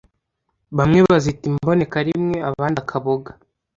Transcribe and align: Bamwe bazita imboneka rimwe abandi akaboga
Bamwe 0.77 0.99
bazita 1.07 1.43
imboneka 1.51 1.97
rimwe 2.07 2.37
abandi 2.49 2.77
akaboga 2.83 3.31